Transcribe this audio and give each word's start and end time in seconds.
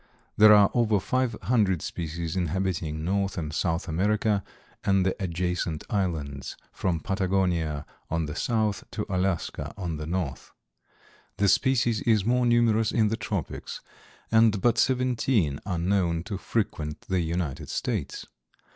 There 0.35 0.51
are 0.55 0.71
over 0.73 0.99
five 0.99 1.35
hundred 1.43 1.83
species 1.83 2.35
inhabiting 2.35 3.05
North 3.05 3.37
and 3.37 3.53
South 3.53 3.87
America 3.87 4.43
and 4.83 5.05
the 5.05 5.15
adjacent 5.21 5.83
islands, 5.91 6.57
from 6.71 6.99
Patagonia 7.01 7.85
on 8.09 8.25
the 8.25 8.35
South 8.35 8.83
to 8.93 9.05
Alaska 9.09 9.75
on 9.77 9.97
the 9.97 10.07
North. 10.07 10.53
The 11.37 11.47
species 11.47 12.01
is 12.01 12.25
more 12.25 12.47
numerous 12.47 12.91
in 12.91 13.09
the 13.09 13.15
tropics 13.15 13.79
and 14.31 14.59
but 14.59 14.79
seventeen 14.79 15.59
are 15.67 15.77
known 15.77 16.23
to 16.23 16.39
frequent 16.39 17.01
the 17.01 17.19
United 17.19 17.69
States. 17.69 18.25